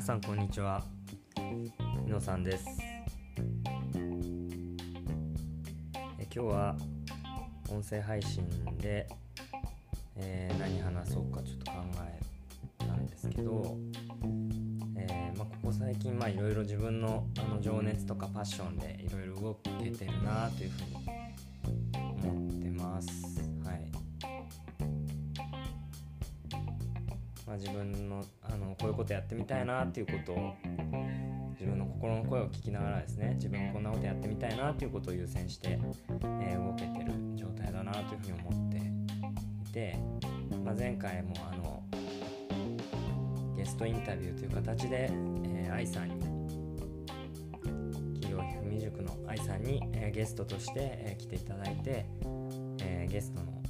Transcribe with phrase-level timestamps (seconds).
[0.00, 0.82] 皆さんこんにちは。
[2.20, 2.64] さんです。
[6.18, 6.74] え今日は
[7.68, 8.42] 音声配信
[8.78, 9.06] で、
[10.16, 11.76] えー、何話そうかちょっと考
[12.06, 12.18] え
[12.78, 13.76] たんですけど、
[14.96, 20.96] えー、まあ、ここ最近いろいろ自分のあの情熱とかパッションでいろいろ動けてるなというふうに
[22.24, 23.29] 思ってます。
[27.50, 30.54] まあ、自分のあのこういうことやってみたいなっていうことを
[31.58, 35.76] 自分の心の声を聞きながらですね自分こんなことやってみたいなっていうことを優先して、
[36.40, 38.76] えー、動けてる状態だなというふうに思って
[39.68, 39.98] いて、
[40.64, 41.82] まあ、前回もあの
[43.56, 45.10] ゲストインタビューという形で、
[45.46, 46.20] えー、さんに
[48.20, 52.06] 企業ひふみ塾の愛さんに、えー、ゲストとして、えー、来ていただいて、
[52.80, 53.60] えー、ゲストの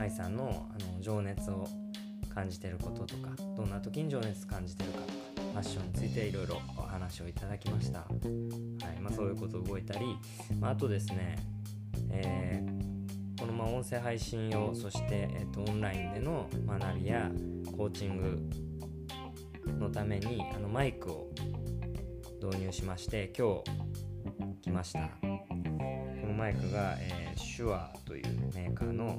[0.00, 1.66] 愛さんのあの情熱を
[2.38, 5.12] 感じてることとかどんな時に情熱感じてるかとか
[5.54, 8.06] ファッションについていろいろお話をいただきました、は
[8.94, 10.16] いまあ、そういうことを動いたり、
[10.60, 11.36] まあ、あとですね、
[12.12, 17.28] えー、このま音声配信用そして、えーと、オンラインでの学びや
[17.76, 21.28] コーチングのためにあのマイクを
[22.40, 25.00] 導入しまして今日来ました。
[25.20, 29.18] このマイクが、えー、シュアというメーカーの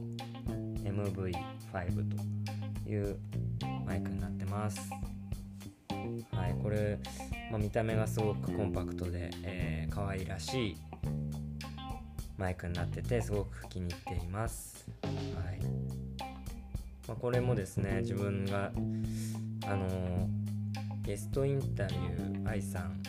[0.86, 2.39] MV5 と
[2.90, 3.18] いう
[3.86, 4.90] マイクになってます。
[6.32, 6.98] はいこれ、
[7.52, 10.78] まあ、見た目がすごくコンパクトで、えー、可愛らしい
[12.38, 14.88] マイクになっててすごく気に入っています。
[15.04, 15.59] はい。
[17.08, 18.72] まあ、これもですね自分が
[19.66, 20.28] あのー、
[21.06, 23.02] ゲストインタビュー愛さん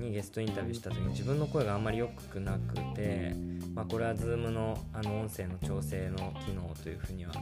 [0.00, 3.34] にゲストインタビューした時に自分の声があんまり良くなくて、
[3.74, 7.32] まあ、これは Zoom のあの音声の調整の機能というふうには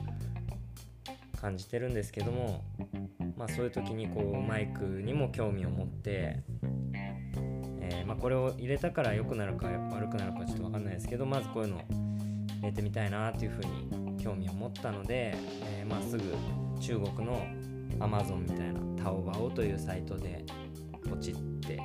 [1.46, 2.64] 感じてるんですけども、
[3.36, 6.42] まあ、そういう時にこうマイクにも興味を持って、
[7.80, 16.24] えー、まあ、これを入れたから良くなるか悪くなるかちょっと分かんないですけどまずこういうの入れてみたいなというふうに興味を持ったので、えー、まあ、すぐ
[16.80, 17.46] 中国の
[18.00, 20.44] Amazon みたいなタオバオというサイトで
[21.08, 21.80] ポチって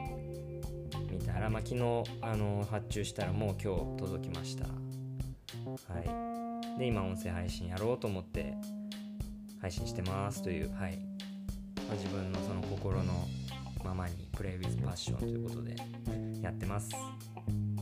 [1.12, 4.66] みたら、まあ、昨日あの発注したらもう今日届きました。
[5.94, 6.00] は
[6.76, 8.56] い、で今音声配信やろうと思って
[9.62, 11.00] 配信してますという、はい。
[11.88, 13.14] ま、自分のその心の
[13.84, 15.76] ままにプレイウィズパッションということで
[16.42, 16.90] やってます。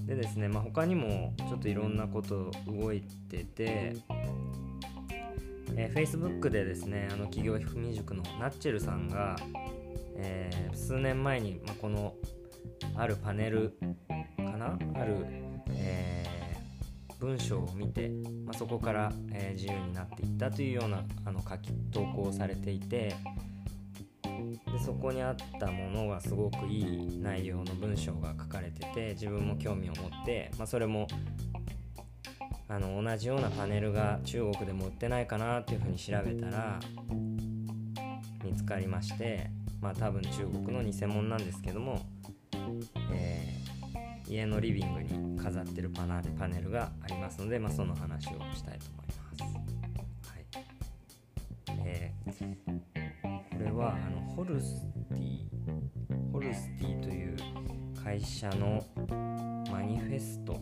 [0.06, 3.96] でですね、まあ、他にもちょっといろんなこと動いてて、
[5.76, 9.36] えー、Facebook でですねあの企業ひふみ塾のナッチェルさんが、
[10.16, 12.16] えー、数年前に、まあ、この
[12.96, 13.78] あるパネル
[14.38, 14.80] かな？
[14.96, 15.26] ある、
[17.20, 18.10] 文章を見て、
[18.46, 23.16] まあ、そこから、えー、自由になっていったというようなあの書き投稿をされていて
[24.24, 31.08] でそこにあったものがすごくいい内容の文章が書かれてて自分も興味を持って、まあ、それも
[32.70, 36.80] あの同じようなパネルが中国でも売ってないかなっていうふうに調べたら
[38.44, 39.50] 見つかりまして
[39.82, 42.06] まあ多分中国の偽物なんですけども、
[43.12, 43.59] え
[44.30, 50.30] 家のリビングに飾ってるパナパネルがありますので、まあ、その話をしたいと思います。
[50.30, 50.46] はい
[51.86, 57.38] えー、これはあの Holstee Holstee という
[58.04, 58.86] 会社の
[59.72, 60.62] マニフェスト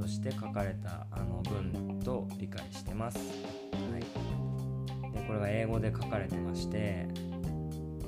[0.00, 3.18] として書かれたあの文と理解してます。
[3.18, 4.00] はい、
[5.12, 7.06] でこれが英語で書かれてまして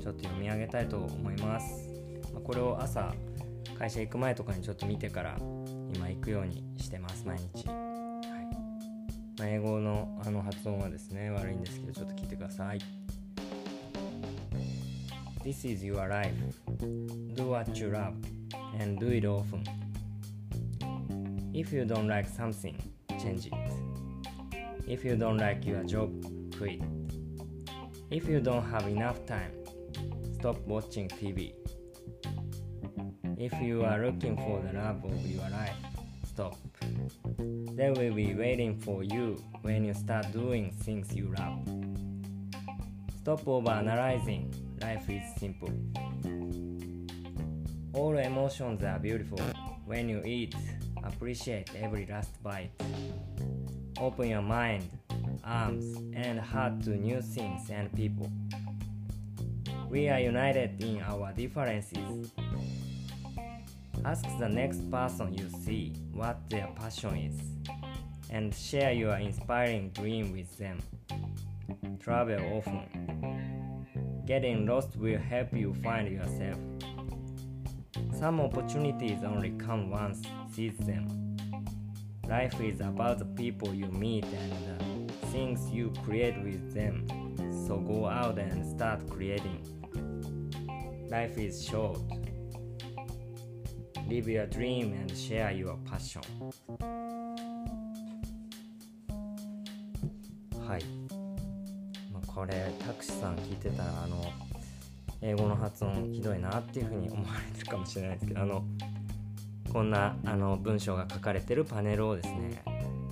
[0.01, 1.89] ちょっと読み上げたいと思います。
[2.33, 3.13] まあ、これを朝
[3.77, 5.37] 会社行く前とかにちょっと見てから
[5.93, 7.75] 今行くようにしてます毎日、はい
[9.37, 12.79] まあ、英語のあの発音はですね悪いんですけどちょっと聞いてください
[15.43, 16.33] This is your life
[17.35, 18.13] do what you love
[18.81, 19.63] and do it often
[21.53, 22.75] if you don't like something
[23.19, 23.53] change it
[24.87, 26.09] if you don't like your job
[26.57, 26.81] quit
[28.09, 29.51] if you don't have enough time
[30.39, 31.53] stop watching TV
[33.39, 35.75] If you are looking for the love of your life,
[36.25, 36.57] stop.
[37.37, 41.59] They will be waiting for you when you start doing things you love.
[43.21, 44.51] Stop over analyzing.
[44.81, 45.69] Life is simple.
[47.93, 49.39] All emotions are beautiful.
[49.85, 50.55] When you eat,
[51.03, 52.71] appreciate every last bite.
[53.99, 54.89] Open your mind,
[55.43, 58.31] arms, and heart to new things and people.
[59.91, 62.31] We are united in our differences
[64.07, 67.41] Ask the next person you see what their passion is
[68.29, 70.79] and share your inspiring dream with them.
[71.99, 74.25] Travel often.
[74.25, 76.57] Getting lost will help you find yourself.
[78.17, 80.21] Some opportunities only come once,
[80.53, 81.35] seize them.
[82.29, 84.53] Life is about the people you meet and
[85.09, 87.05] the things you create with them.
[87.67, 89.65] So go out and start creating.
[91.09, 91.99] Life is short.
[94.09, 96.21] Live your dream and share your passion.
[100.65, 100.83] はい。
[102.13, 104.23] まあ、これ、タクシーさん聞いてたら、あの、
[105.21, 108.63] 英語の発音ひどいなっていうふうに思われてるかもしれないですけど、あの、
[109.73, 112.63] こんなあの文章が書かれてるパネルをですね、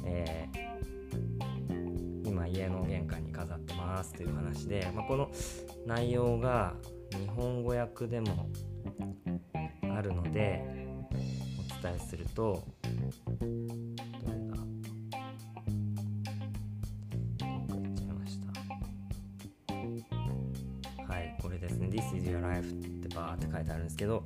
[0.06, 5.30] えー、今家の玄関に飾ってますという話で、まあ、この
[5.86, 6.74] 内容が
[7.12, 8.50] 日本語訳でも
[9.94, 10.75] あるので
[11.86, 12.90] 伝えするとど
[14.34, 14.40] れ
[21.06, 21.14] だ？
[21.14, 21.90] はいこれですね。
[21.90, 24.24] This is your life ってバーって書いてあるんですけど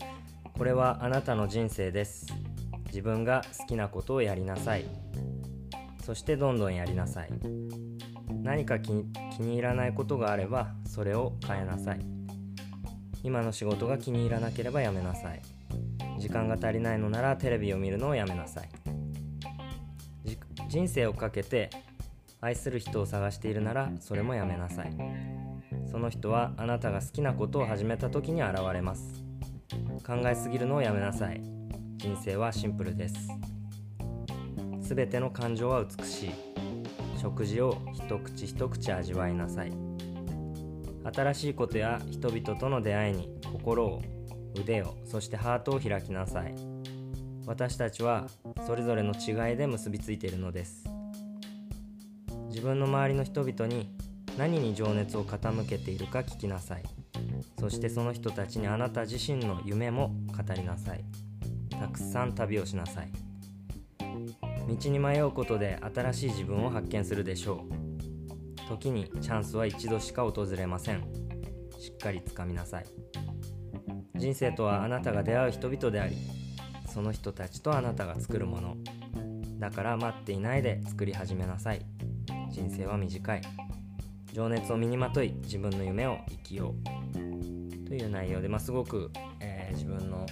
[0.58, 2.28] これはあなたの人生です。
[2.86, 4.86] 自分が好きなことをやりなさい。
[6.06, 7.30] そしてどんどんやりなさい。
[8.42, 9.12] 何か気に
[9.56, 12.00] 入らないことがあればそれを変えなさい。
[13.22, 15.42] 今の仕事が気に入らなければやめなさい。
[16.20, 18.70] 時間が足りないのならテレビを見るのをやめなさい。
[20.68, 21.72] 人生をかけて
[22.42, 24.94] 愛する人を探しているならそれもやめなさい。
[25.90, 29.24] その人はあなたが好きなことを始めた時に現れます。
[30.06, 31.42] 考えすぎるのをやめなさい。
[31.98, 33.16] 人生はシンプルです。
[34.82, 36.32] すべての感情は美しい。
[37.20, 39.72] 食事を一口一口味わいなさい。
[41.14, 44.02] 新しいことや人々との出会いに心を
[44.56, 46.56] 腕をそしてハートを開きなさい。
[47.46, 48.28] 私たちは
[48.66, 50.86] それぞれの違いで結びついているのです。
[52.50, 53.90] 自分の周りの人々に
[54.38, 56.84] 何に情熱を傾けているか聞きなさい。
[57.60, 61.04] そしてその人たちにあなた自身の夢も語りなさい。
[61.72, 63.12] たくさん旅をしなさい。
[64.68, 67.66] 道に迷うことで新しい自分を発見するでしょ
[68.66, 68.70] う。
[68.70, 71.04] 時にチャンスは一度しか訪れません。
[71.80, 72.86] しっかりつかみなさい。
[74.20, 76.18] 人生とはあなたが出会う人々であり
[76.90, 78.76] その人たちとあなたが作るもの。
[79.60, 81.86] だから待っていないで作り始めなさい。
[82.50, 83.42] 人生は短い。
[84.34, 86.74] 情熱を身にまとい自分の夢を生きよ
[87.16, 87.88] う。
[87.88, 90.26] という内容で、まあ、すごく、えー、自分の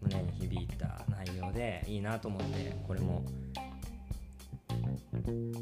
[0.00, 3.24] 胸に響いた内容でいいなと思ってこれも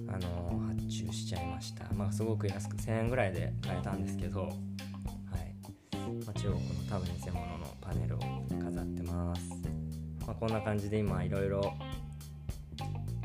[0.09, 1.85] あの発注しちゃいました。
[1.95, 4.53] まあすごく安く1000円ぐらいで買えたんですけどはい、
[6.25, 8.19] まあ、中国多分偽物のパネルを
[8.63, 9.43] 飾ってます、
[10.27, 11.75] まあ、こんな感じで今いろいろ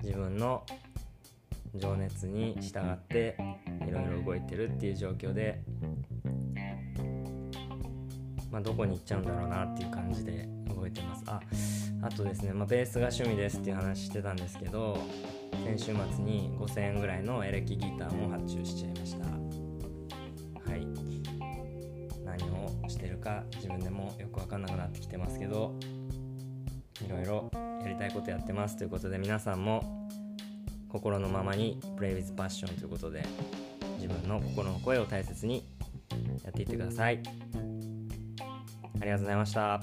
[0.03, 0.65] 自分の
[1.75, 3.37] 情熱に従って
[3.87, 5.61] いろいろ動いてるっていう状況で
[8.51, 11.23] まあ、どこに行っちゃうんだろうなっていう感じで動いてます。
[11.25, 11.39] あ
[12.03, 14.97] あとですね、まあ、ベースが趣味ですっていう話してたんですけど
[15.63, 19.60] 先週末に5000円ぐらいのエレキギターも発注しちゃいました。
[23.21, 25.73] か自分でもよく分かんなくなってきてますけど
[27.05, 27.49] いろいろ
[27.81, 30.09] やりたいことやってますということで皆さんも
[30.89, 33.23] 心のままに Play with Passion ということで
[33.99, 35.65] 自分の心の声を大切に
[36.43, 37.21] やっていってください。
[38.99, 39.81] ありがとうございました。